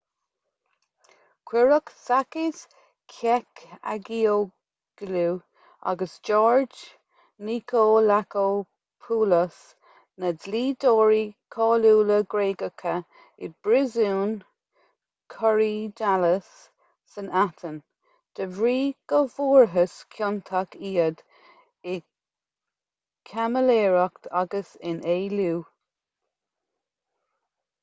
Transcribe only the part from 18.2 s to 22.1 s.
de bhrí go bhfuarthas ciontach iad i